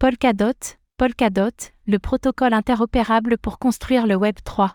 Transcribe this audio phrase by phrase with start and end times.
[0.00, 4.74] Polkadot, Polkadot, le protocole interopérable pour construire le Web 3.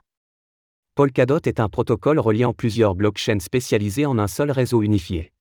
[0.93, 5.33] Polkadot est un protocole reliant plusieurs blockchains spécialisées en un seul réseau unifié.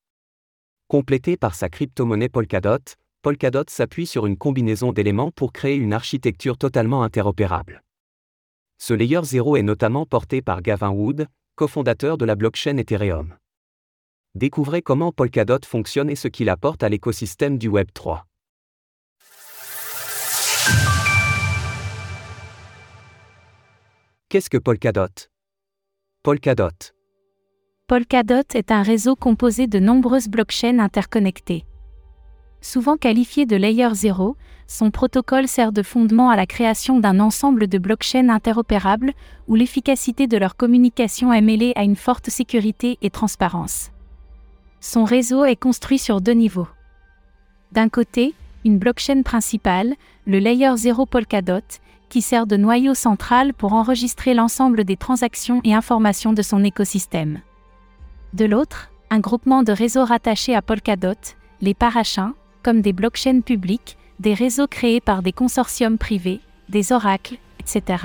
[0.87, 2.79] Complété par sa crypto-monnaie Polkadot,
[3.21, 7.83] Polkadot s'appuie sur une combinaison d'éléments pour créer une architecture totalement interopérable.
[8.79, 13.35] Ce layer 0 est notamment porté par Gavin Wood, cofondateur de la blockchain Ethereum.
[14.33, 18.25] Découvrez comment Polkadot fonctionne et ce qu'il apporte à l'écosystème du Web 3.
[24.35, 25.29] Qu'est-ce que Polkadot?
[26.21, 26.91] Polkadot.
[27.87, 31.63] Polkadot est un réseau composé de nombreuses blockchains interconnectées.
[32.59, 34.35] Souvent qualifié de Layer 0,
[34.67, 39.13] son protocole sert de fondement à la création d'un ensemble de blockchains interopérables
[39.47, 43.91] où l'efficacité de leur communication est mêlée à une forte sécurité et transparence.
[44.81, 46.67] Son réseau est construit sur deux niveaux.
[47.71, 48.33] D'un côté,
[48.65, 49.95] une blockchain principale,
[50.27, 51.61] le Layer 0 Polkadot,
[52.09, 57.41] qui sert de noyau central pour enregistrer l'ensemble des transactions et informations de son écosystème.
[58.33, 61.13] De l'autre, un groupement de réseaux rattachés à Polkadot,
[61.61, 67.37] les parachins, comme des blockchains publiques, des réseaux créés par des consortiums privés, des oracles,
[67.59, 68.03] etc.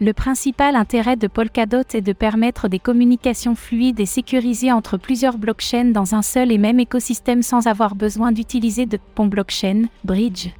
[0.00, 5.38] Le principal intérêt de Polkadot est de permettre des communications fluides et sécurisées entre plusieurs
[5.38, 10.50] blockchains dans un seul et même écosystème sans avoir besoin d'utiliser de pont blockchain, bridge.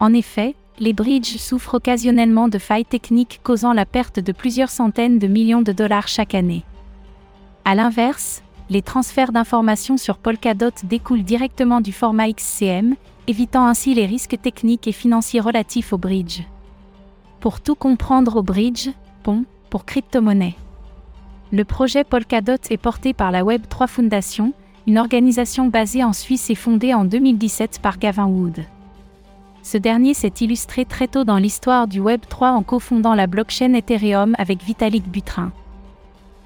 [0.00, 5.20] En effet, les bridges souffrent occasionnellement de failles techniques causant la perte de plusieurs centaines
[5.20, 6.64] de millions de dollars chaque année.
[7.64, 12.96] A l'inverse, les transferts d'informations sur Polkadot découlent directement du format XCM,
[13.28, 16.40] évitant ainsi les risques techniques et financiers relatifs au bridge.
[17.38, 18.88] Pour tout comprendre au bridge,
[19.22, 20.56] pont, pour crypto-monnaie.
[21.52, 24.52] Le projet Polkadot est porté par la Web3 Foundation,
[24.88, 28.64] une organisation basée en Suisse et fondée en 2017 par Gavin Wood.
[29.62, 33.74] Ce dernier s'est illustré très tôt dans l'histoire du Web 3 en cofondant la blockchain
[33.74, 35.52] Ethereum avec Vitalik Buterin.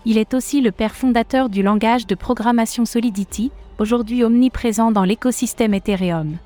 [0.05, 5.75] Il est aussi le père fondateur du langage de programmation Solidity, aujourd'hui omniprésent dans l'écosystème
[5.75, 6.37] Ethereum.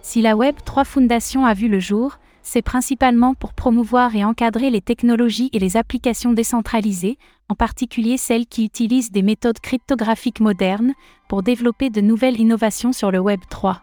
[0.00, 4.70] Si la Web 3 Foundation a vu le jour, c'est principalement pour promouvoir et encadrer
[4.70, 7.18] les technologies et les applications décentralisées,
[7.48, 10.94] en particulier celles qui utilisent des méthodes cryptographiques modernes,
[11.28, 13.82] pour développer de nouvelles innovations sur le Web 3.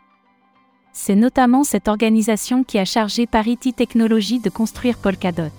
[0.94, 5.54] C'est notamment cette organisation qui a chargé Parity Technologies de construire Polkadot.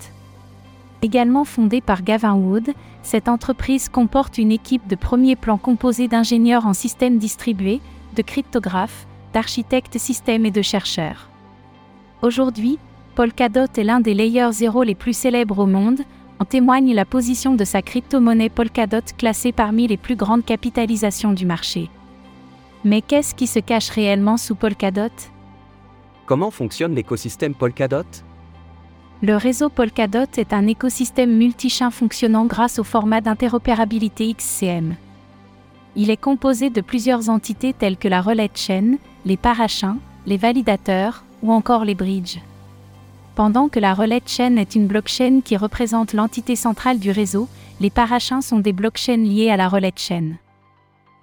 [1.00, 6.66] Également fondée par Gavin Wood, cette entreprise comporte une équipe de premier plan composée d'ingénieurs
[6.66, 7.80] en systèmes distribués,
[8.14, 11.30] de cryptographes, d'architectes systèmes et de chercheurs.
[12.20, 12.78] Aujourd'hui,
[13.14, 16.02] Polkadot est l'un des layers zéro les plus célèbres au monde,
[16.40, 21.46] en témoigne la position de sa crypto-monnaie Polkadot classée parmi les plus grandes capitalisations du
[21.46, 21.88] marché.
[22.84, 25.12] Mais qu'est-ce qui se cache réellement sous Polkadot?
[26.26, 28.04] Comment fonctionne l'écosystème Polkadot?
[29.22, 34.96] Le réseau Polkadot est un écosystème multichain fonctionnant grâce au format d'interopérabilité XCM.
[35.94, 41.22] Il est composé de plusieurs entités telles que la relais chain, les parachins, les validateurs
[41.42, 42.40] ou encore les bridges.
[43.36, 47.48] Pendant que la relais chain est une blockchain qui représente l'entité centrale du réseau,
[47.80, 50.32] les parachins sont des blockchains liées à la relais chain.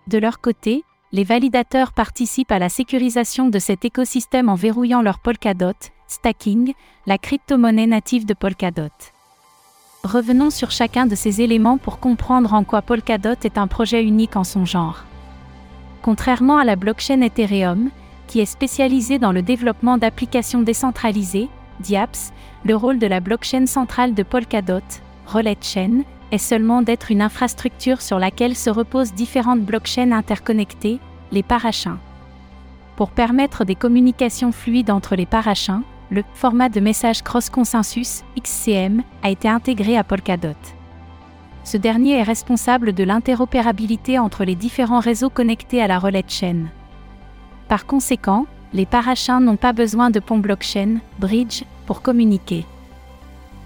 [0.08, 5.20] De leur côté, les validateurs participent à la sécurisation de cet écosystème en verrouillant leur
[5.20, 5.74] Polkadot,
[6.08, 6.74] stacking,
[7.08, 8.90] la crypto-monnaie native de Polkadot.
[10.04, 14.36] Revenons sur chacun de ces éléments pour comprendre en quoi Polkadot est un projet unique
[14.36, 15.04] en son genre.
[16.04, 17.90] Contrairement à la blockchain Ethereum,
[18.28, 21.50] qui est spécialisée dans le développement d'applications décentralisées,
[21.80, 22.32] DIAPS,
[22.64, 24.84] le rôle de la blockchain centrale de Polkadot,
[25.26, 31.00] Relay Chain, est seulement d'être une infrastructure sur laquelle se reposent différentes blockchains interconnectées,
[31.32, 31.98] les parachins.
[32.96, 39.30] Pour permettre des communications fluides entre les parachins, le format de message cross-consensus, XCM, a
[39.30, 40.58] été intégré à Polkadot.
[41.64, 46.66] Ce dernier est responsable de l'interopérabilité entre les différents réseaux connectés à la relais chain.
[47.68, 52.66] Par conséquent, les parachins n'ont pas besoin de pont blockchain, bridge, pour communiquer.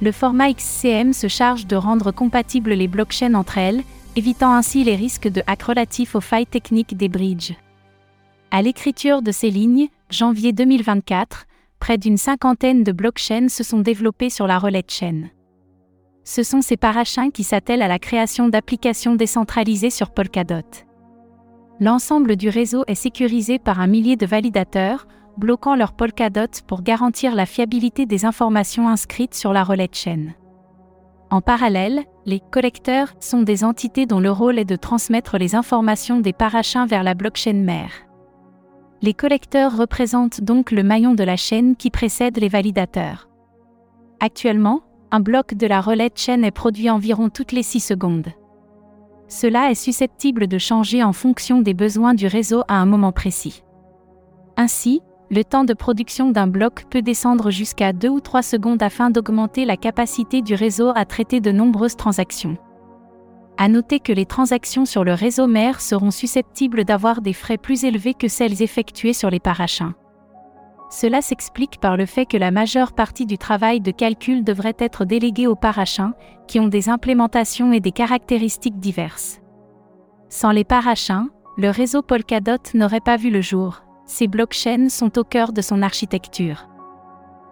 [0.01, 3.83] Le format XCM se charge de rendre compatibles les blockchains entre elles,
[4.15, 7.55] évitant ainsi les risques de hack relatifs aux failles techniques des bridges.
[8.51, 11.45] À l'écriture de ces lignes, janvier 2024,
[11.79, 15.29] près d'une cinquantaine de blockchains se sont développées sur la relais chain.
[16.23, 20.85] Ce sont ces parachins qui s'attellent à la création d'applications décentralisées sur Polkadot.
[21.79, 25.07] L'ensemble du réseau est sécurisé par un millier de validateurs,
[25.37, 30.33] bloquant leur Polkadot pour garantir la fiabilité des informations inscrites sur la relais chain.
[31.29, 36.19] En parallèle, les collecteurs sont des entités dont le rôle est de transmettre les informations
[36.19, 37.91] des parachins vers la blockchain mère.
[39.01, 43.27] Les collecteurs représentent donc le maillon de la chaîne qui précède les validateurs.
[44.19, 48.29] Actuellement, un bloc de la relais chaîne est produit environ toutes les 6 secondes.
[49.27, 53.63] Cela est susceptible de changer en fonction des besoins du réseau à un moment précis.
[54.55, 55.01] Ainsi,
[55.33, 59.65] le temps de production d'un bloc peut descendre jusqu'à 2 ou 3 secondes afin d'augmenter
[59.65, 62.55] la capacité du réseau à traiter de nombreuses transactions.
[63.57, 67.83] À noter que les transactions sur le réseau mère seront susceptibles d'avoir des frais plus
[67.83, 69.93] élevés que celles effectuées sur les parachins.
[70.91, 75.03] Cela s'explique par le fait que la majeure partie du travail de calcul devrait être
[75.03, 76.13] déléguée aux parachins,
[76.47, 79.39] qui ont des implémentations et des caractéristiques diverses.
[80.29, 83.82] Sans les parachins, le réseau Polkadot n'aurait pas vu le jour.
[84.05, 86.67] Ces blockchains sont au cœur de son architecture.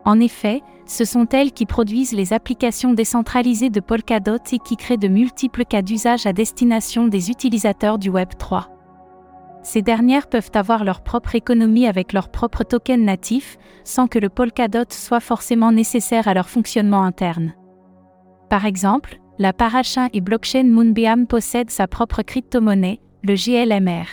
[0.03, 4.97] En effet, ce sont elles qui produisent les applications décentralisées de Polkadot et qui créent
[4.97, 8.67] de multiples cas d'usage à destination des utilisateurs du Web 3.
[9.63, 14.29] Ces dernières peuvent avoir leur propre économie avec leurs propres tokens natifs, sans que le
[14.29, 17.53] Polkadot soit forcément nécessaire à leur fonctionnement interne.
[18.49, 24.05] Par exemple, la parachain et blockchain Moonbeam possède sa propre crypto-monnaie, le GLMR.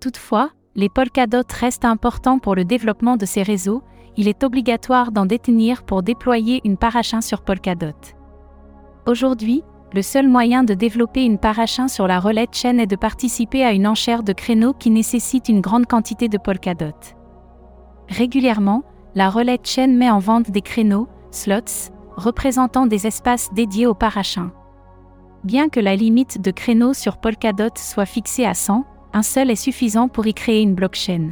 [0.00, 3.82] Toutefois, les Polkadot restent importants pour le développement de ces réseaux,
[4.18, 7.96] il est obligatoire d'en détenir pour déployer une parachin sur Polkadot.
[9.06, 9.64] Aujourd'hui,
[9.94, 13.72] le seul moyen de développer une parachin sur la relais chaîne est de participer à
[13.72, 16.92] une enchère de créneaux qui nécessite une grande quantité de Polkadot.
[18.10, 18.82] Régulièrement,
[19.14, 24.50] la relais chaîne met en vente des créneaux, slots, représentant des espaces dédiés aux parachins.
[25.42, 28.84] Bien que la limite de créneaux sur Polkadot soit fixée à 100,
[29.16, 31.30] un seul est suffisant pour y créer une blockchain.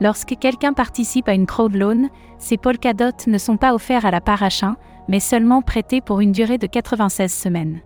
[0.00, 2.08] Lorsque quelqu'un participe à une crowd loan,
[2.38, 4.74] ces Polkadot ne sont pas offerts à la parachin,
[5.06, 7.82] mais seulement prêtés pour une durée de 96 semaines.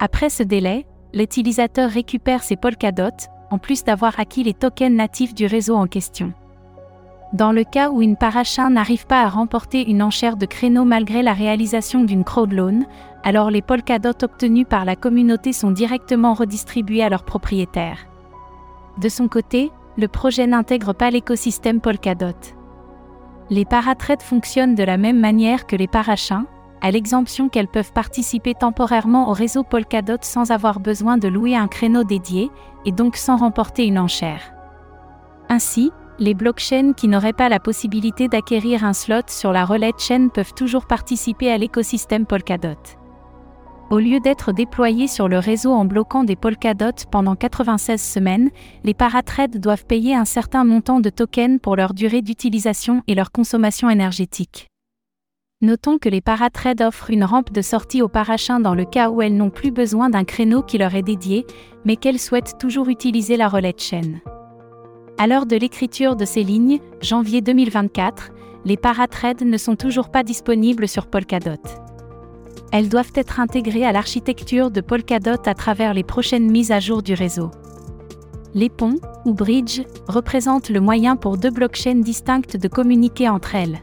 [0.00, 0.84] Après ce délai,
[1.14, 3.16] l'utilisateur récupère ses Polkadot,
[3.50, 6.34] en plus d'avoir acquis les tokens natifs du réseau en question.
[7.32, 11.22] Dans le cas où une parachin n'arrive pas à remporter une enchère de créneaux malgré
[11.22, 12.84] la réalisation d'une crowd loan,
[13.24, 18.06] alors les Polkadot obtenus par la communauté sont directement redistribués à leurs propriétaires.
[18.98, 22.36] De son côté, le projet n'intègre pas l'écosystème Polkadot.
[23.50, 26.44] Les paratraites fonctionnent de la même manière que les parachins,
[26.82, 31.66] à l'exemption qu'elles peuvent participer temporairement au réseau Polkadot sans avoir besoin de louer un
[31.66, 32.50] créneau dédié,
[32.84, 34.52] et donc sans remporter une enchère.
[35.48, 40.28] Ainsi, les blockchains qui n'auraient pas la possibilité d'acquérir un slot sur la relais chain
[40.28, 42.76] peuvent toujours participer à l'écosystème Polkadot.
[43.90, 48.50] Au lieu d'être déployés sur le réseau en bloquant des Polkadot pendant 96 semaines,
[48.82, 53.30] les paratrades doivent payer un certain montant de tokens pour leur durée d'utilisation et leur
[53.30, 54.68] consommation énergétique.
[55.60, 59.20] Notons que les paratrades offrent une rampe de sortie aux parachins dans le cas où
[59.20, 61.46] elles n'ont plus besoin d'un créneau qui leur est dédié,
[61.84, 64.20] mais qu'elles souhaitent toujours utiliser la relais chaîne.
[65.18, 68.30] À l'heure de l'écriture de ces lignes, janvier 2024,
[68.64, 71.60] les paratrades ne sont toujours pas disponibles sur Polkadot
[72.74, 77.04] elles doivent être intégrées à l'architecture de Polkadot à travers les prochaines mises à jour
[77.04, 77.52] du réseau.
[78.52, 83.78] Les ponts, ou bridges, représentent le moyen pour deux blockchains distinctes de communiquer entre elles.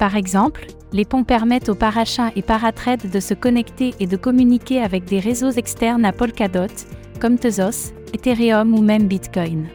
[0.00, 4.82] Par exemple, les ponts permettent aux parachins et paratrades de se connecter et de communiquer
[4.82, 6.74] avec des réseaux externes à Polkadot,
[7.20, 9.68] comme Tezos, Ethereum ou même Bitcoin.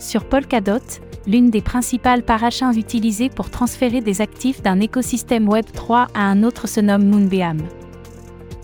[0.00, 0.80] Sur Polkadot,
[1.26, 6.68] l'une des principales parachins utilisées pour transférer des actifs d'un écosystème Web3 à un autre
[6.68, 7.62] se nomme Moonbeam.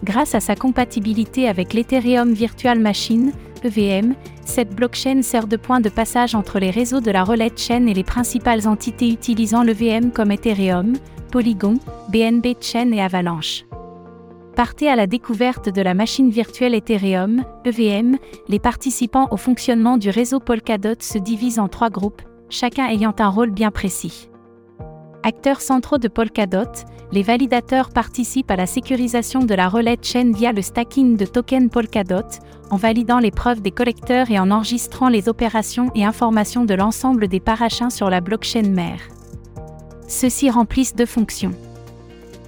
[0.05, 3.33] Grâce à sa compatibilité avec l'Ethereum Virtual Machine,
[3.65, 7.87] EVM, cette blockchain sert de point de passage entre les réseaux de la relais chain
[7.87, 10.95] et les principales entités utilisant l'EVM comme Ethereum,
[11.33, 11.79] Polygon,
[12.11, 13.65] BNB Chain et Avalanche.
[14.55, 18.17] Partez à la découverte de la machine virtuelle Ethereum, EVM,
[18.49, 23.29] les participants au fonctionnement du réseau Polkadot se divisent en trois groupes, chacun ayant un
[23.29, 24.29] rôle bien précis.
[25.23, 26.71] Acteurs centraux de Polkadot,
[27.13, 31.71] les validateurs participent à la sécurisation de la relais chain via le stacking de tokens
[31.71, 32.29] Polkadot,
[32.71, 37.29] en validant les preuves des collecteurs et en enregistrant les opérations et informations de l'ensemble
[37.29, 39.01] des parachins sur la blockchain mère.
[40.09, 41.55] Ceux-ci remplissent deux fonctions.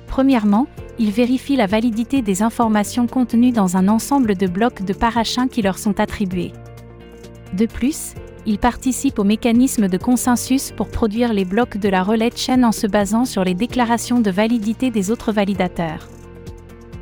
[0.06, 0.66] Premièrement,
[0.98, 5.62] ils vérifient la validité des informations contenues dans un ensemble de blocs de parachins qui
[5.62, 6.52] leur sont attribués.
[7.56, 8.14] De plus,
[8.47, 12.73] il participe au mécanisme de consensus pour produire les blocs de la relais chain en
[12.73, 16.09] se basant sur les déclarations de validité des autres validateurs.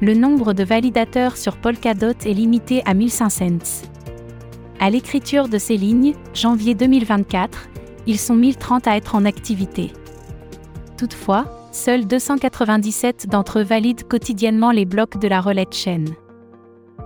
[0.00, 3.46] Le nombre de validateurs sur Polkadot est limité à 1500.
[4.78, 7.68] À l'écriture de ces lignes, janvier 2024,
[8.06, 9.92] ils sont 1030 à être en activité.
[10.98, 16.04] Toutefois, seuls 297 d'entre eux valident quotidiennement les blocs de la relais chain.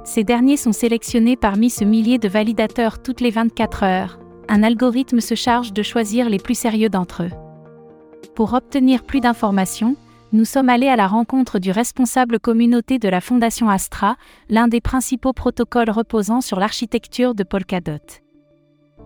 [0.04, 5.20] Ces derniers sont sélectionnés parmi ce millier de validateurs toutes les 24 heures, un algorithme
[5.20, 7.30] se charge de choisir les plus sérieux d'entre eux.
[8.34, 9.96] Pour obtenir plus d'informations,
[10.32, 14.16] nous sommes allés à la rencontre du responsable communauté de la Fondation Astra,
[14.48, 17.98] l'un des principaux protocoles reposant sur l'architecture de Polkadot.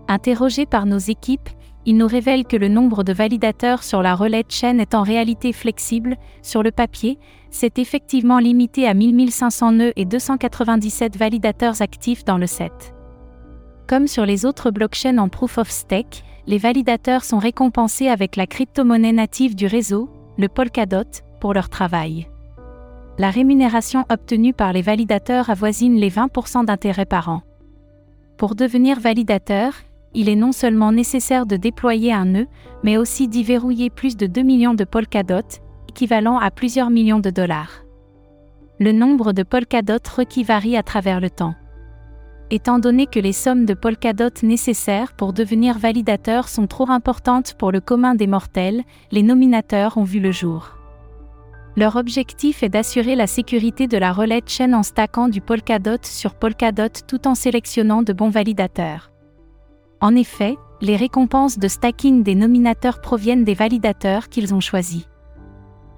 [0.06, 1.48] Interrogé par nos équipes,
[1.86, 5.52] il nous révèle que le nombre de validateurs sur la relais chaîne est en réalité
[5.52, 7.18] flexible, sur le papier,
[7.54, 12.96] c'est effectivement limité à 1500 nœuds et 297 validateurs actifs dans le set.
[13.86, 18.48] Comme sur les autres blockchains en proof of stake, les validateurs sont récompensés avec la
[18.48, 22.26] crypto-monnaie native du réseau, le Polkadot, pour leur travail.
[23.18, 27.42] La rémunération obtenue par les validateurs avoisine les 20% d'intérêt par an.
[28.36, 29.74] Pour devenir validateur,
[30.12, 32.46] il est non seulement nécessaire de déployer un nœud,
[32.82, 35.60] mais aussi d'y verrouiller plus de 2 millions de Polkadot,
[35.94, 37.84] équivalent à plusieurs millions de dollars.
[38.80, 41.54] Le nombre de Polkadot requis varie à travers le temps.
[42.50, 47.70] Étant donné que les sommes de Polkadot nécessaires pour devenir validateur sont trop importantes pour
[47.70, 48.82] le commun des mortels,
[49.12, 50.76] les nominateurs ont vu le jour.
[51.76, 56.34] Leur objectif est d'assurer la sécurité de la relais chaîne en stackant du Polkadot sur
[56.34, 59.12] Polkadot tout en sélectionnant de bons validateurs.
[60.00, 65.06] En effet, les récompenses de stacking des nominateurs proviennent des validateurs qu'ils ont choisis.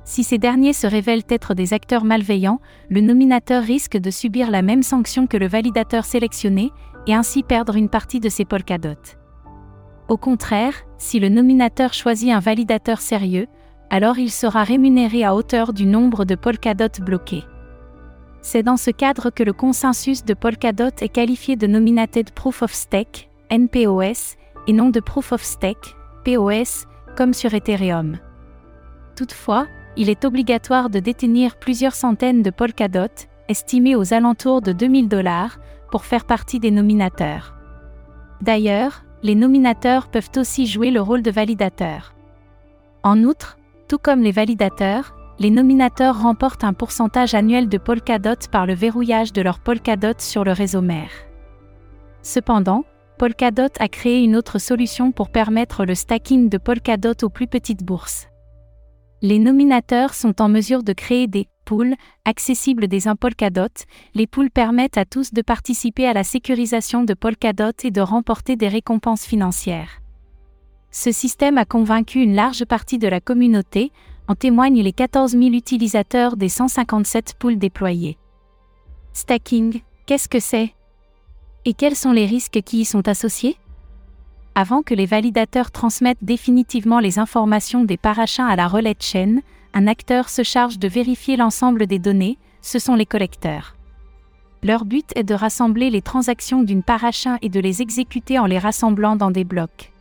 [0.06, 4.62] Si ces derniers se révèlent être des acteurs malveillants, le nominateur risque de subir la
[4.62, 6.70] même sanction que le validateur sélectionné,
[7.08, 9.16] et ainsi perdre une partie de ses polkadots.
[10.08, 13.48] Au contraire, si le nominateur choisit un validateur sérieux,
[13.90, 17.44] alors il sera rémunéré à hauteur du nombre de polkadots bloqués.
[18.42, 22.72] C'est dans ce cadre que le consensus de Polkadot est qualifié de Nominated Proof of
[22.72, 24.36] Stake, NPOS,
[24.68, 26.86] et non de Proof of Stake, POS,
[27.16, 28.18] comme sur Ethereum.
[29.16, 35.08] Toutefois, il est obligatoire de détenir plusieurs centaines de Polkadot, estimés aux alentours de 2000
[35.08, 35.58] dollars,
[35.90, 37.54] pour faire partie des nominateurs.
[38.42, 42.14] D'ailleurs, les nominateurs peuvent aussi jouer le rôle de validateurs.
[43.02, 43.56] En outre,
[43.88, 49.32] tout comme les validateurs, les nominateurs remportent un pourcentage annuel de Polkadot par le verrouillage
[49.32, 51.10] de leurs Polkadot sur le réseau mère.
[52.22, 52.84] Cependant,
[53.18, 57.84] Polkadot a créé une autre solution pour permettre le stacking de Polkadot aux plus petites
[57.84, 58.28] bourses.
[59.22, 61.94] Les nominateurs sont en mesure de créer des pools
[62.26, 63.72] accessibles des Polkadot.
[64.14, 68.56] Les pools permettent à tous de participer à la sécurisation de Polkadot et de remporter
[68.56, 70.02] des récompenses financières.
[70.90, 73.90] Ce système a convaincu une large partie de la communauté,
[74.28, 78.18] en témoignent les 14 000 utilisateurs des 157 pools déployés.
[79.12, 80.74] Stacking, qu'est-ce que c'est?
[81.64, 83.56] Et quels sont les risques qui y sont associés?
[84.58, 89.42] Avant que les validateurs transmettent définitivement les informations des parachins à la relais chaîne,
[89.74, 93.76] un acteur se charge de vérifier l'ensemble des données, ce sont les collecteurs.
[94.62, 98.58] Leur but est de rassembler les transactions d'une parachin et de les exécuter en les
[98.58, 99.92] rassemblant dans des blocs.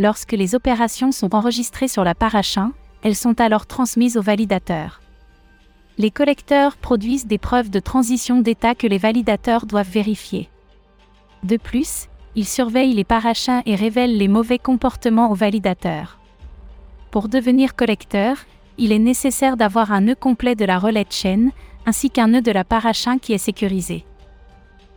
[0.00, 2.72] Lorsque les opérations sont enregistrées sur la parachin,
[3.04, 5.00] elles sont alors transmises aux validateurs.
[5.96, 10.48] Les collecteurs produisent des preuves de transition d'état que les validateurs doivent vérifier.
[11.44, 16.18] De plus, il surveille les parachins et révèle les mauvais comportements aux validateurs.
[17.10, 18.36] Pour devenir collecteur,
[18.78, 21.50] il est nécessaire d'avoir un nœud complet de la relais de chaîne,
[21.86, 24.04] ainsi qu'un nœud de la parachin qui est sécurisé.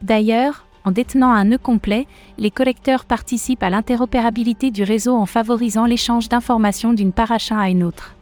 [0.01, 5.85] D'ailleurs, en détenant un nœud complet, les collecteurs participent à l'interopérabilité du réseau en favorisant
[5.85, 8.15] l'échange d'informations d'une parachin à une autre.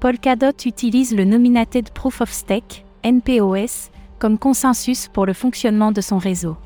[0.00, 6.18] Polkadot utilise le Nominated Proof of Stake, NPOS, comme consensus pour le fonctionnement de son
[6.18, 6.56] réseau.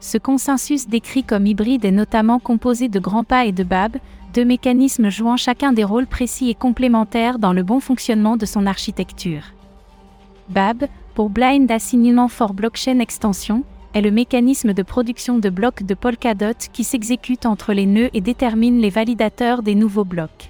[0.00, 3.98] Ce consensus décrit comme hybride est notamment composé de grands pas et de BAB,
[4.32, 8.66] deux mécanismes jouant chacun des rôles précis et complémentaires dans le bon fonctionnement de son
[8.66, 9.52] architecture.
[10.48, 15.94] BAB, pour Blind Assignment for Blockchain Extension, est le mécanisme de production de blocs de
[15.94, 20.49] Polkadot qui s'exécute entre les nœuds et détermine les validateurs des nouveaux blocs.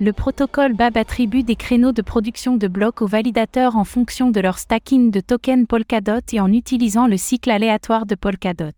[0.00, 4.40] Le protocole BAB attribue des créneaux de production de blocs aux validateurs en fonction de
[4.40, 8.72] leur stacking de tokens Polkadot et en utilisant le cycle aléatoire de Polkadot.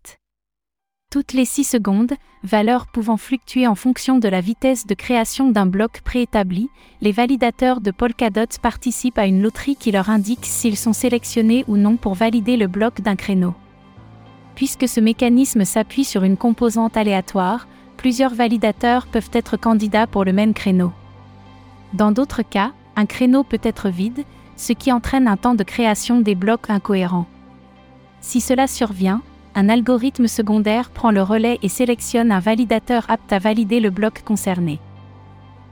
[1.11, 5.65] Toutes les 6 secondes, valeur pouvant fluctuer en fonction de la vitesse de création d'un
[5.65, 6.69] bloc préétabli,
[7.01, 11.77] les validateurs de Polkadot participent à une loterie qui leur indique s'ils sont sélectionnés ou
[11.77, 13.55] non pour valider le bloc d'un créneau.
[14.53, 20.33] Puisque ce mécanisme s'appuie sur une composante aléatoire, plusieurs validateurs peuvent être candidats pour le
[20.33, 20.91] même créneau.
[21.93, 24.25] Dans d'autres cas, un créneau peut être vide,
[24.55, 27.27] ce qui entraîne un temps de création des blocs incohérents.
[28.21, 29.21] Si cela survient,
[29.55, 34.23] un algorithme secondaire prend le relais et sélectionne un validateur apte à valider le bloc
[34.23, 34.79] concerné.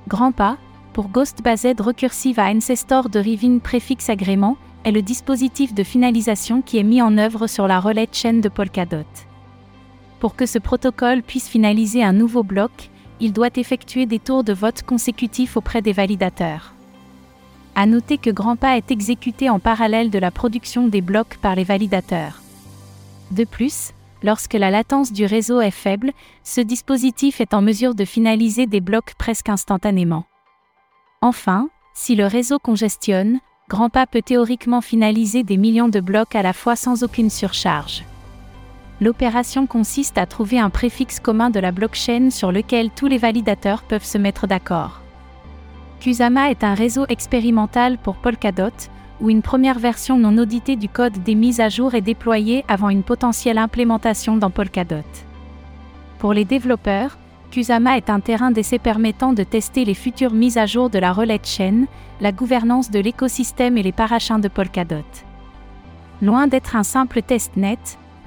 [0.08, 0.58] Grand pas,
[0.94, 6.78] pour Ghost Based Recursive à Ancestor de Prefix Agrément, est le dispositif de finalisation qui
[6.78, 9.04] est mis en œuvre sur la relais chaîne de Polkadot.
[10.20, 14.54] Pour que ce protocole puisse finaliser un nouveau bloc, il doit effectuer des tours de
[14.54, 16.74] vote consécutifs auprès des validateurs.
[17.76, 21.56] À noter que grand pas est exécuté en parallèle de la production des blocs par
[21.56, 22.42] les validateurs.
[23.32, 23.92] De plus,
[24.24, 26.12] lorsque la latence du réseau est faible,
[26.44, 30.26] ce dispositif est en mesure de finaliser des blocs presque instantanément.
[31.22, 36.54] Enfin, si le réseau congestionne, Grandpa peut théoriquement finaliser des millions de blocs à la
[36.54, 38.04] fois sans aucune surcharge.
[39.02, 43.84] L'opération consiste à trouver un préfixe commun de la blockchain sur lequel tous les validateurs
[43.84, 45.02] peuvent se mettre d'accord.
[46.00, 48.72] Kusama est un réseau expérimental pour Polkadot,
[49.20, 52.90] où une première version non auditée du code des mises à jour est déployée avant
[52.90, 55.04] une potentielle implémentation dans Polkadot.
[56.20, 57.18] Pour les développeurs,
[57.52, 61.12] Kusama est un terrain d'essai permettant de tester les futures mises à jour de la
[61.12, 61.86] relais chain,
[62.22, 65.04] la gouvernance de l'écosystème et les parachins de Polkadot.
[66.22, 67.78] Loin d'être un simple testnet,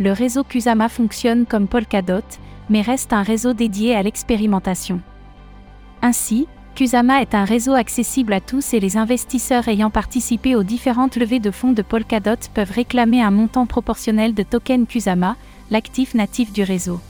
[0.00, 2.22] le réseau Kusama fonctionne comme Polkadot,
[2.70, 5.00] mais reste un réseau dédié à l'expérimentation.
[6.02, 11.16] Ainsi, Kusama est un réseau accessible à tous et les investisseurs ayant participé aux différentes
[11.16, 15.36] levées de fonds de Polkadot peuvent réclamer un montant proportionnel de token Kusama,
[15.72, 17.00] l'actif natif du réseau.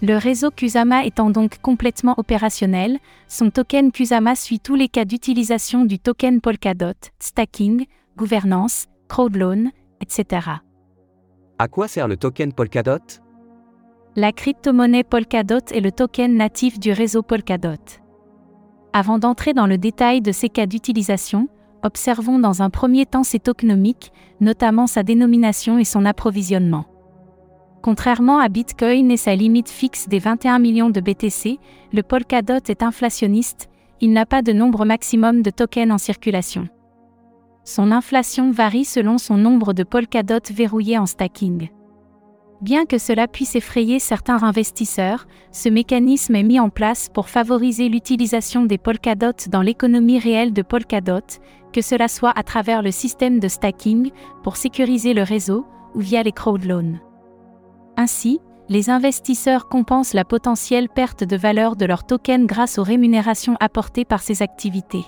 [0.00, 5.84] Le réseau Kusama étant donc complètement opérationnel, son token Kusama suit tous les cas d'utilisation
[5.84, 7.86] du token Polkadot, stacking,
[8.16, 10.60] gouvernance, crowdloan, etc.
[11.60, 13.20] À quoi sert le token Polkadot?
[14.14, 17.98] La crypto-monnaie Polkadot est le token natif du réseau Polkadot.
[18.92, 21.48] Avant d'entrer dans le détail de ces cas d'utilisation,
[21.82, 26.84] observons dans un premier temps ses tokenomiques, notamment sa dénomination et son approvisionnement.
[27.82, 31.58] Contrairement à Bitcoin et sa limite fixe des 21 millions de BTC,
[31.92, 33.68] le Polkadot est inflationniste,
[34.00, 36.68] il n'a pas de nombre maximum de tokens en circulation.
[37.68, 41.68] Son inflation varie selon son nombre de Polkadot verrouillés en stacking.
[42.62, 47.90] Bien que cela puisse effrayer certains investisseurs, ce mécanisme est mis en place pour favoriser
[47.90, 51.20] l'utilisation des Polkadot dans l'économie réelle de Polkadot,
[51.70, 56.22] que cela soit à travers le système de stacking, pour sécuriser le réseau, ou via
[56.22, 56.98] les crowdloans.
[57.98, 63.58] Ainsi, les investisseurs compensent la potentielle perte de valeur de leurs tokens grâce aux rémunérations
[63.60, 65.04] apportées par ces activités.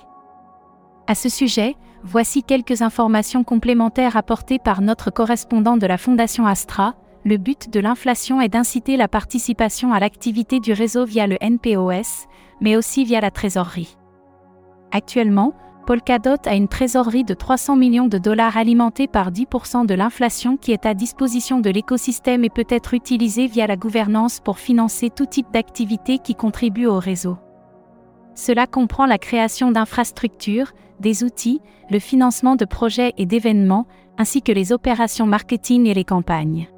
[1.07, 6.95] À ce sujet, voici quelques informations complémentaires apportées par notre correspondant de la Fondation Astra.
[7.23, 12.27] Le but de l'inflation est d'inciter la participation à l'activité du réseau via le NPOS,
[12.59, 13.97] mais aussi via la trésorerie.
[14.91, 15.53] Actuellement,
[15.85, 20.71] Polkadot a une trésorerie de 300 millions de dollars alimentée par 10% de l'inflation qui
[20.71, 25.25] est à disposition de l'écosystème et peut être utilisée via la gouvernance pour financer tout
[25.25, 27.37] type d'activité qui contribue au réseau.
[28.35, 34.51] Cela comprend la création d'infrastructures, des outils, le financement de projets et d'événements, ainsi que
[34.51, 36.69] les opérations marketing et les campagnes.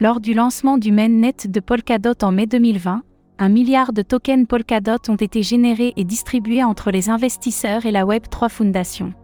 [0.00, 3.02] Lors du lancement du mainnet de Polkadot en mai 2020,
[3.40, 8.04] un milliard de tokens Polkadot ont été générés et distribués entre les investisseurs et la
[8.04, 9.14] Web3 Foundation.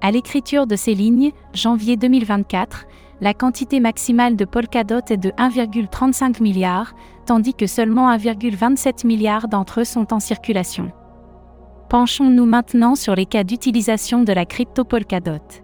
[0.00, 2.86] À l'écriture de ces lignes, janvier 2024,
[3.20, 6.94] la quantité maximale de Polkadot est de 1,35 milliard,
[7.28, 10.90] tandis que seulement 1,27 milliard d'entre eux sont en circulation.
[11.90, 15.62] Penchons-nous maintenant sur les cas d'utilisation de la crypto Polkadot.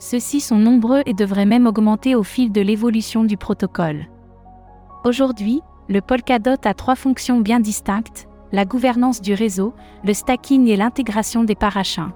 [0.00, 4.08] Ceux-ci sont nombreux et devraient même augmenter au fil de l'évolution du protocole.
[5.04, 10.76] Aujourd'hui, le Polkadot a trois fonctions bien distinctes, la gouvernance du réseau, le stacking et
[10.76, 12.10] l'intégration des parachins.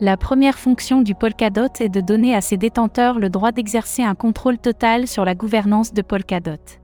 [0.00, 4.16] La première fonction du Polkadot est de donner à ses détenteurs le droit d'exercer un
[4.16, 6.81] contrôle total sur la gouvernance de Polkadot.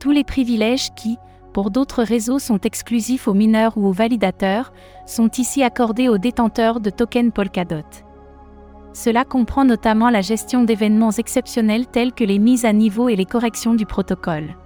[0.00, 1.18] Tous les privilèges qui,
[1.52, 4.72] pour d'autres réseaux sont exclusifs aux mineurs ou aux validateurs,
[5.04, 7.84] sont ici accordés aux détenteurs de tokens Polkadot.
[8.94, 13.26] Cela comprend notamment la gestion d'événements exceptionnels tels que les mises à niveau et les
[13.26, 14.56] corrections du protocole.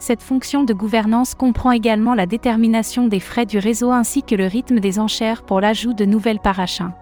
[0.00, 4.46] Cette fonction de gouvernance comprend également la détermination des frais du réseau ainsi que le
[4.46, 6.92] rythme des enchères pour l'ajout de nouvelles parachins.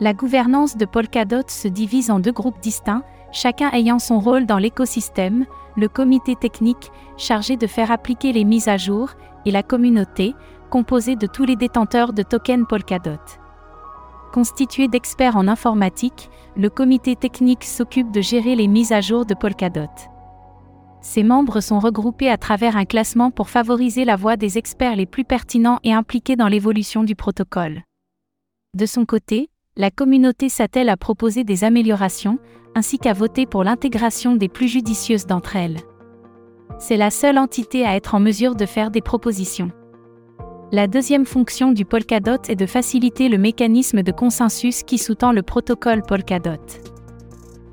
[0.00, 4.58] La gouvernance de Polkadot se divise en deux groupes distincts, chacun ayant son rôle dans
[4.58, 9.10] l'écosystème, le comité technique, chargé de faire appliquer les mises à jour,
[9.44, 10.34] et la communauté,
[10.70, 13.20] composée de tous les détenteurs de tokens Polkadot.
[14.32, 19.34] Constitué d'experts en informatique, le comité technique s'occupe de gérer les mises à jour de
[19.34, 19.88] Polkadot.
[21.00, 25.06] Ses membres sont regroupés à travers un classement pour favoriser la voix des experts les
[25.06, 27.82] plus pertinents et impliqués dans l'évolution du protocole.
[28.74, 32.38] De son côté, la communauté s'attelle à proposer des améliorations,
[32.74, 35.78] ainsi qu'à voter pour l'intégration des plus judicieuses d'entre elles.
[36.78, 39.70] C'est la seule entité à être en mesure de faire des propositions.
[40.72, 45.42] La deuxième fonction du Polkadot est de faciliter le mécanisme de consensus qui sous-tend le
[45.42, 46.56] protocole Polkadot.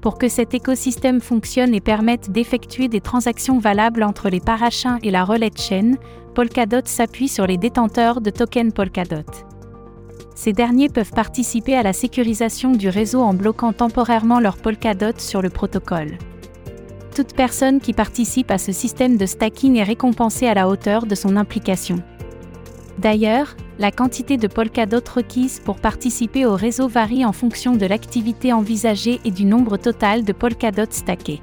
[0.01, 5.11] Pour que cet écosystème fonctionne et permette d'effectuer des transactions valables entre les parachins et
[5.11, 5.97] la relais de chaîne,
[6.35, 9.52] Polkadot s'appuie sur les détenteurs de tokens Polkadot.
[10.35, 15.41] Ces derniers peuvent participer à la sécurisation du réseau en bloquant temporairement leur Polkadot sur
[15.41, 16.17] le protocole.
[17.15, 21.13] Toute personne qui participe à ce système de stacking est récompensée à la hauteur de
[21.13, 22.01] son implication.
[22.97, 28.53] D'ailleurs, la quantité de Polkadot requise pour participer au réseau varie en fonction de l'activité
[28.53, 31.41] envisagée et du nombre total de Polkadot stackés.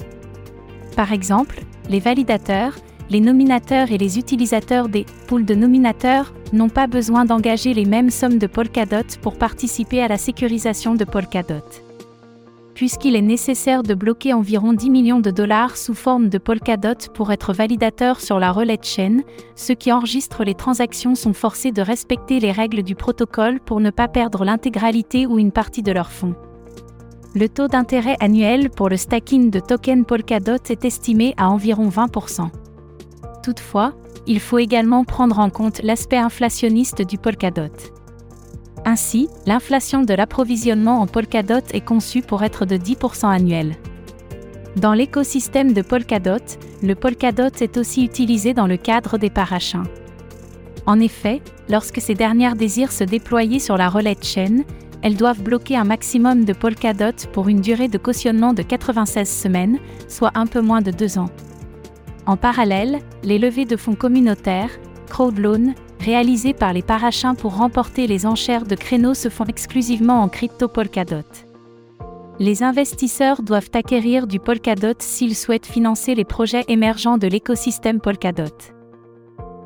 [0.97, 2.75] Par exemple, les validateurs,
[3.11, 8.11] les nominateurs et les utilisateurs des pools de nominateurs n'ont pas besoin d'engager les mêmes
[8.11, 11.63] sommes de Polkadot pour participer à la sécurisation de Polkadot
[12.81, 17.31] puisqu'il est nécessaire de bloquer environ 10 millions de dollars sous forme de Polkadot pour
[17.31, 19.23] être validateur sur la relais chaîne,
[19.55, 23.91] ceux qui enregistrent les transactions sont forcés de respecter les règles du protocole pour ne
[23.91, 26.35] pas perdre l'intégralité ou une partie de leurs fonds.
[27.35, 32.49] Le taux d'intérêt annuel pour le stacking de tokens Polkadot est estimé à environ 20%.
[33.43, 33.95] Toutefois,
[34.27, 37.73] il faut également prendre en compte l'aspect inflationniste du Polkadot.
[38.85, 43.77] Ainsi, l'inflation de l'approvisionnement en Polkadot est conçue pour être de 10% annuel.
[44.77, 46.39] Dans l'écosystème de Polkadot,
[46.83, 49.85] le Polkadot est aussi utilisé dans le cadre des parachins.
[50.87, 54.65] En effet, lorsque ces dernières désirent se déployer sur la relais chaîne,
[55.03, 59.79] elles doivent bloquer un maximum de Polkadot pour une durée de cautionnement de 96 semaines,
[60.09, 61.31] soit un peu moins de deux ans.
[62.31, 64.71] En parallèle, les levées de fonds communautaires,
[65.09, 70.29] crowdloan, réalisés par les parachins pour remporter les enchères de créneaux se font exclusivement en
[70.29, 71.27] crypto Polkadot.
[72.39, 78.55] Les investisseurs doivent acquérir du Polkadot s'ils souhaitent financer les projets émergents de l'écosystème Polkadot.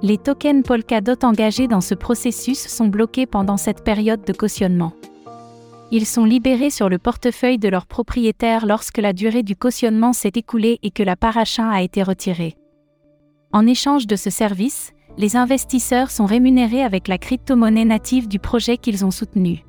[0.01, 4.95] Les tokens Polkadot engagés dans ce processus sont bloqués pendant cette période de cautionnement.
[5.97, 10.33] Ils sont libérés sur le portefeuille de leur propriétaire lorsque la durée du cautionnement s'est
[10.35, 12.57] écoulée et que la parachin a été retirée.
[13.53, 18.77] En échange de ce service, les investisseurs sont rémunérés avec la crypto-monnaie native du projet
[18.77, 19.65] qu'ils ont soutenu.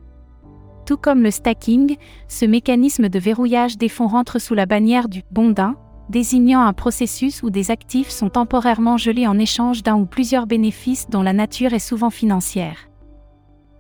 [0.88, 1.95] Tout comme le stacking,
[2.27, 5.75] ce mécanisme de verrouillage des fonds rentre sous la bannière du bondin,
[6.09, 11.07] désignant un processus où des actifs sont temporairement gelés en échange d'un ou plusieurs bénéfices
[11.07, 12.89] dont la nature est souvent financière.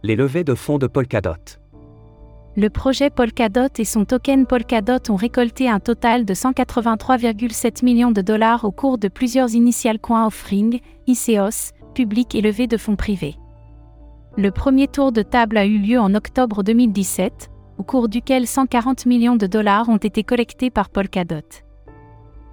[0.03, 1.57] Les levées de fonds de Polkadot.
[2.57, 8.21] Le projet Polkadot et son token Polkadot ont récolté un total de 183,7 millions de
[8.21, 13.35] dollars au cours de plusieurs initial coin offering, ICOs, publics et levées de fonds privés.
[14.37, 19.05] Le premier tour de table a eu lieu en octobre 2017, au cours duquel 140
[19.05, 21.63] millions de dollars ont été collectés par Polkadot.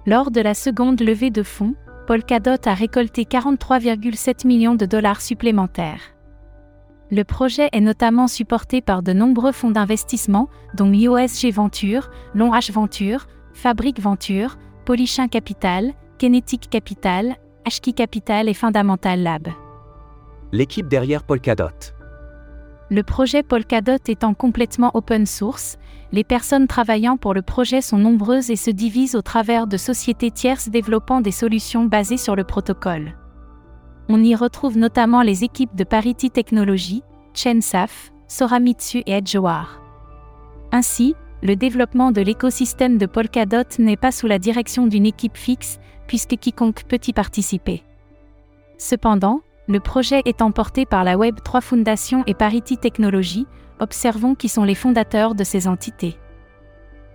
[0.05, 1.75] Lors de la seconde levée de fonds,
[2.07, 6.12] Polkadot a récolté 43,7 millions de dollars supplémentaires.
[7.13, 12.71] Le projet est notamment supporté par de nombreux fonds d'investissement, dont IOSG Venture, Long H
[12.71, 17.35] Venture, Fabric Venture, Polychin Capital, Kinetic Capital,
[17.67, 19.49] HKI Capital et Fundamental Lab.
[20.51, 21.93] L'équipe derrière Polkadot.
[22.89, 25.77] Le projet Polkadot étant complètement open source,
[26.13, 30.31] les personnes travaillant pour le projet sont nombreuses et se divisent au travers de sociétés
[30.31, 33.13] tierces développant des solutions basées sur le protocole.
[34.15, 37.01] On y retrouve notamment les équipes de Parity Technology,
[37.33, 39.81] Chensaf, Soramitsu et Edgewar.
[40.71, 45.79] Ainsi, le développement de l'écosystème de Polkadot n'est pas sous la direction d'une équipe fixe,
[46.05, 47.81] puisque quiconque peut y participer.
[48.77, 53.47] Cependant, le projet est emporté par la Web3 Foundation et Parity Technology,
[53.79, 56.19] observons qui sont les fondateurs de ces entités.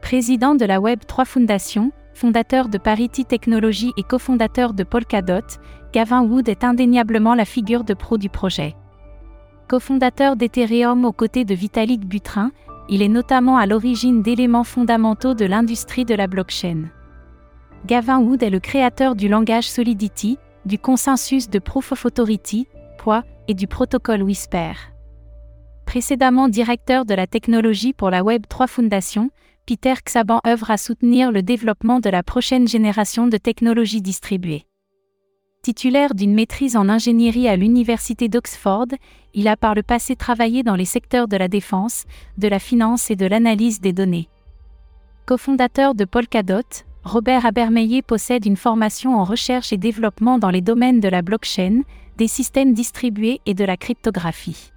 [0.02, 5.46] Président de la Web3 Foundation, fondateur de Parity Technology et cofondateur de Polkadot,
[5.92, 8.74] Gavin Wood est indéniablement la figure de pro du projet.
[9.68, 12.50] Cofondateur d'Ethereum aux côtés de Vitalik Buterin,
[12.88, 16.86] il est notamment à l'origine d'éléments fondamentaux de l'industrie de la blockchain.
[17.86, 22.66] Gavin Wood est le créateur du langage Solidity, du consensus de Proof of Authority,
[22.98, 24.72] POI, et du protocole Whisper.
[25.86, 29.30] Précédemment directeur de la technologie pour la Web3 Foundation,
[29.68, 34.64] Peter Xaban œuvre à soutenir le développement de la prochaine génération de technologies distribuées.
[35.60, 38.86] Titulaire d'une maîtrise en ingénierie à l'Université d'Oxford,
[39.34, 42.06] il a par le passé travaillé dans les secteurs de la défense,
[42.38, 44.30] de la finance et de l'analyse des données.
[45.26, 51.00] Cofondateur de Polkadot, Robert Abermeyer possède une formation en recherche et développement dans les domaines
[51.00, 51.82] de la blockchain,
[52.16, 54.72] des systèmes distribués et de la cryptographie.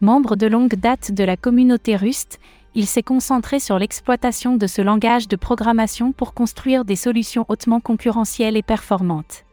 [0.00, 2.40] Membre de longue date de la communauté Rust,
[2.74, 7.80] il s'est concentré sur l'exploitation de ce langage de programmation pour construire des solutions hautement
[7.80, 9.44] concurrentielles et performantes.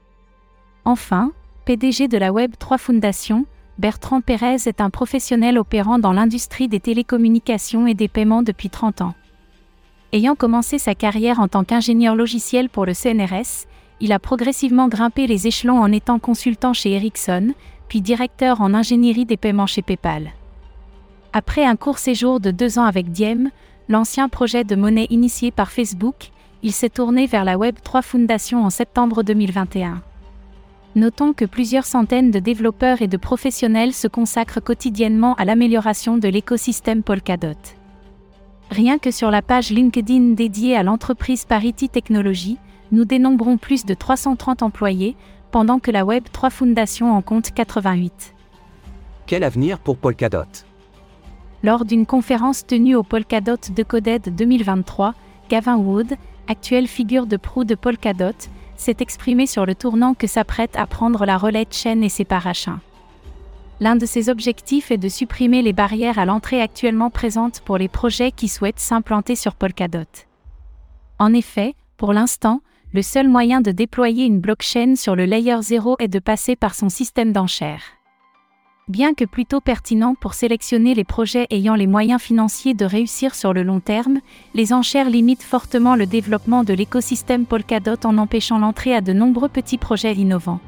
[0.85, 1.31] Enfin,
[1.65, 3.45] PDG de la Web3 Foundation,
[3.79, 9.01] Bertrand Pérez est un professionnel opérant dans l'industrie des télécommunications et des paiements depuis 30
[9.01, 9.13] ans.
[10.13, 13.67] Ayant commencé sa carrière en tant qu'ingénieur logiciel pour le CNRS,
[13.99, 17.53] il a progressivement grimpé les échelons en étant consultant chez Ericsson,
[17.89, 20.31] puis directeur en ingénierie des paiements chez PayPal.
[21.33, 23.51] Après un court séjour de deux ans avec Diem,
[23.89, 26.31] l'ancien projet de monnaie initié par Facebook,
[26.63, 30.01] il s'est tourné vers la Web3 Foundation en septembre 2021.
[30.95, 36.27] Notons que plusieurs centaines de développeurs et de professionnels se consacrent quotidiennement à l'amélioration de
[36.27, 37.53] l'écosystème Polkadot.
[38.71, 42.57] Rien que sur la page LinkedIn dédiée à l'entreprise Parity Technologies,
[42.91, 45.15] nous dénombrons plus de 330 employés,
[45.51, 48.33] pendant que la Web3 Foundation en compte 88.
[49.25, 50.66] Quel avenir pour Polkadot?
[51.67, 55.13] Lors d'une conférence tenue au Polkadot de Coded 2023,
[55.49, 56.15] Gavin Wood,
[56.47, 61.25] actuelle figure de proue de Polkadot, s'est exprimé sur le tournant que s'apprête à prendre
[61.25, 62.79] la relais chaîne et ses parachins.
[63.81, 67.89] L'un de ses objectifs est de supprimer les barrières à l'entrée actuellement présentes pour les
[67.89, 70.07] projets qui souhaitent s'implanter sur Polkadot.
[71.19, 72.61] En effet, pour l'instant,
[72.93, 76.75] le seul moyen de déployer une blockchain sur le layer 0 est de passer par
[76.75, 77.96] son système d'enchères.
[78.87, 83.51] Bien que plutôt pertinent pour sélectionner les projets ayant les moyens financiers de réussir sur
[83.51, 84.19] le long terme,
[84.53, 89.49] les enchères limitent fortement le développement de l'écosystème Polkadot en empêchant l'entrée à de nombreux
[89.49, 90.61] petits projets innovants.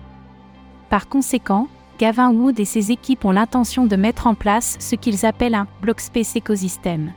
[0.89, 5.25] Par conséquent, Gavin Wood et ses équipes ont l'intention de mettre en place ce qu'ils
[5.25, 7.13] appellent un Blockspace Ecosystem.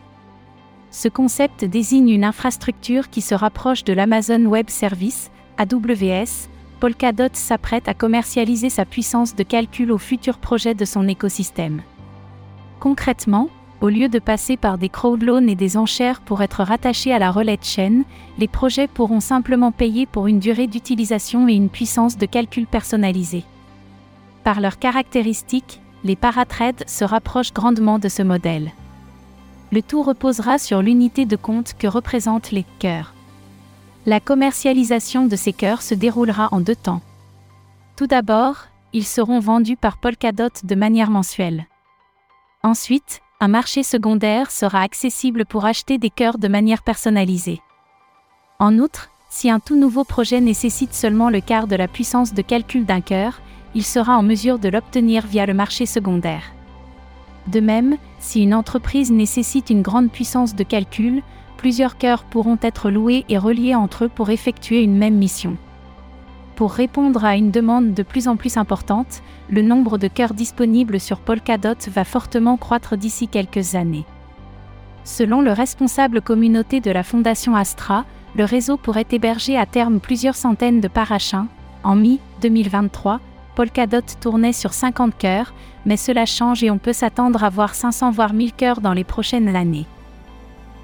[0.92, 6.48] Ce concept désigne une infrastructure qui se rapproche de l'Amazon Web Service, AWS.
[6.82, 11.80] Polkadot s'apprête à commercialiser sa puissance de calcul au futur projet de son écosystème.
[12.80, 17.20] Concrètement, au lieu de passer par des crowdloans et des enchères pour être rattachés à
[17.20, 18.02] la relais de chaîne,
[18.36, 23.44] les projets pourront simplement payer pour une durée d'utilisation et une puissance de calcul personnalisée.
[24.42, 28.72] Par leurs caractéristiques, les paratrades se rapprochent grandement de ce modèle.
[29.70, 33.14] Le tout reposera sur l'unité de compte que représentent les cœurs.
[34.04, 37.02] La commercialisation de ces cœurs se déroulera en deux temps.
[37.94, 41.66] Tout d'abord, ils seront vendus par Polkadot de manière mensuelle.
[42.64, 47.60] Ensuite, un marché secondaire sera accessible pour acheter des cœurs de manière personnalisée.
[48.58, 52.42] En outre, si un tout nouveau projet nécessite seulement le quart de la puissance de
[52.42, 53.40] calcul d'un cœur,
[53.76, 56.52] il sera en mesure de l'obtenir via le marché secondaire.
[57.46, 61.22] De même, si une entreprise nécessite une grande puissance de calcul,
[61.62, 65.56] plusieurs cœurs pourront être loués et reliés entre eux pour effectuer une même mission.
[66.56, 70.98] Pour répondre à une demande de plus en plus importante, le nombre de cœurs disponibles
[70.98, 74.04] sur Polkadot va fortement croître d'ici quelques années.
[75.04, 80.34] Selon le responsable communauté de la fondation Astra, le réseau pourrait héberger à terme plusieurs
[80.34, 81.46] centaines de parachins.
[81.84, 83.20] En mi-2023,
[83.54, 85.54] Polkadot tournait sur 50 cœurs,
[85.86, 89.04] mais cela change et on peut s'attendre à voir 500 voire 1000 cœurs dans les
[89.04, 89.86] prochaines années.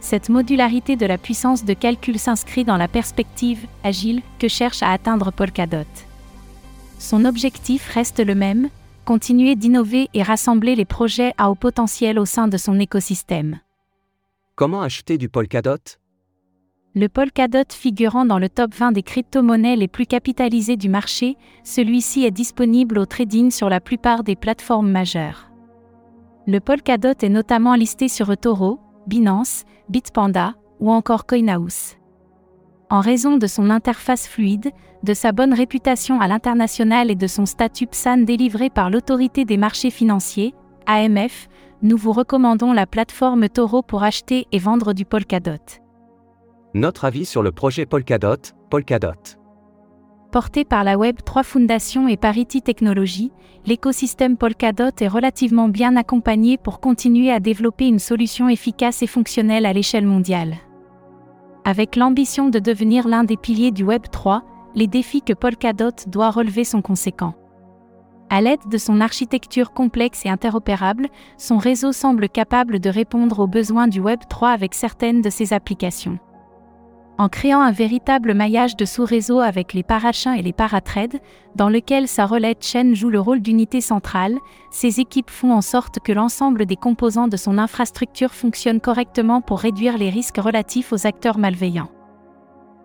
[0.01, 4.93] Cette modularité de la puissance de calcul s'inscrit dans la perspective agile que cherche à
[4.93, 5.87] atteindre Polkadot.
[6.99, 8.69] Son objectif reste le même,
[9.05, 13.61] continuer d'innover et rassembler les projets à haut potentiel au sein de son écosystème.
[14.55, 15.79] Comment acheter du Polkadot?
[16.95, 22.25] Le Polkadot figurant dans le top 20 des crypto-monnaies les plus capitalisées du marché, celui-ci
[22.25, 25.51] est disponible au trading sur la plupart des plateformes majeures.
[26.47, 31.97] Le Polkadot est notamment listé sur eToro, Binance, Bitpanda ou encore CoinHouse.
[32.91, 34.71] En raison de son interface fluide,
[35.03, 39.57] de sa bonne réputation à l'international et de son statut PSAN délivré par l'autorité des
[39.57, 40.55] marchés financiers,
[40.87, 41.49] AMF,
[41.83, 45.81] nous vous recommandons la plateforme Toro pour acheter et vendre du Polkadot.
[46.75, 49.38] Notre avis sur le projet Polkadot, Polkadot.
[50.31, 53.33] Porté par la Web3 Foundation et Parity Technologies,
[53.65, 59.65] l'écosystème Polkadot est relativement bien accompagné pour continuer à développer une solution efficace et fonctionnelle
[59.65, 60.57] à l'échelle mondiale.
[61.65, 64.43] Avec l'ambition de devenir l'un des piliers du Web3,
[64.75, 67.35] les défis que Polkadot doit relever sont conséquents.
[68.29, 73.47] À l'aide de son architecture complexe et interopérable, son réseau semble capable de répondre aux
[73.47, 76.19] besoins du Web3 avec certaines de ses applications
[77.19, 81.19] en créant un véritable maillage de sous-réseaux avec les parachins et les paratrades,
[81.57, 84.37] dans lequel sa relais chaîne joue le rôle d'unité centrale,
[84.71, 89.59] ces équipes font en sorte que l'ensemble des composants de son infrastructure fonctionnent correctement pour
[89.59, 91.91] réduire les risques relatifs aux acteurs malveillants.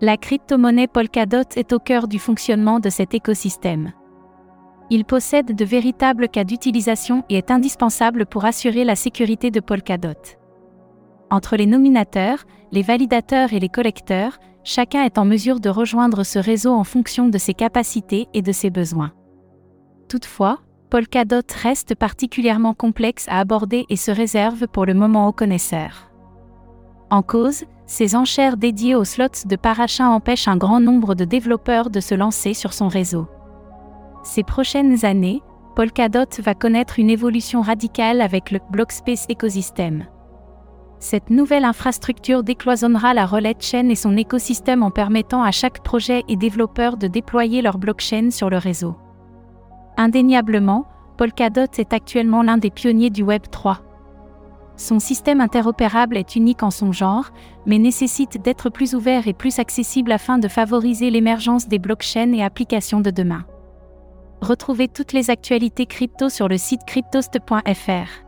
[0.02, 3.94] La crypto-monnaie Polkadot est au cœur du fonctionnement de cet écosystème.
[4.90, 10.38] Il possède de véritables cas d'utilisation et est indispensable pour assurer la sécurité de Polkadot.
[11.30, 16.40] Entre les nominateurs, les validateurs et les collecteurs, chacun est en mesure de rejoindre ce
[16.40, 19.12] réseau en fonction de ses capacités et de ses besoins.
[20.10, 20.58] Toutefois,
[20.90, 26.10] Polkadot reste particulièrement complexe à aborder et se réserve pour le moment aux connaisseurs.
[27.12, 31.92] En cause, ces enchères dédiées aux slots de parachain empêchent un grand nombre de développeurs
[31.92, 33.28] de se lancer sur son réseau.
[34.24, 35.44] Ces prochaines années,
[35.76, 40.08] Polkadot va connaître une évolution radicale avec le Blockspace Ecosystem.
[41.04, 46.24] Cette nouvelle infrastructure décloisonnera la relais chain et son écosystème en permettant à chaque projet
[46.30, 48.96] et développeur de déployer leur blockchain sur le réseau.
[49.98, 50.88] Indéniablement,
[51.18, 53.82] Polkadot est actuellement l'un des pionniers du Web 3.
[54.78, 57.32] Son système interopérable est unique en son genre,
[57.66, 62.42] mais nécessite d'être plus ouvert et plus accessible afin de favoriser l'émergence des blockchains et
[62.42, 63.44] applications de demain.
[64.40, 68.24] Retrouvez toutes les actualités crypto sur le site cryptost.fr.